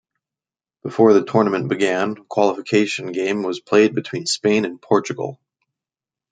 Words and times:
Before 0.81 1.13
the 1.13 1.23
tournament 1.23 1.69
began, 1.69 2.17
a 2.17 2.23
qualification 2.23 3.11
game 3.11 3.43
was 3.43 3.59
played 3.59 3.93
between 3.93 4.25
Spain 4.25 4.65
and 4.65 4.81
Portugal. 4.81 5.39